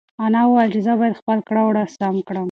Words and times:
انا 0.23 0.41
وویل 0.45 0.69
چې 0.73 0.79
زه 0.87 0.91
باید 0.99 1.19
خپل 1.21 1.39
کړه 1.47 1.61
وړه 1.65 1.83
سم 1.95 2.15
کړم. 2.27 2.39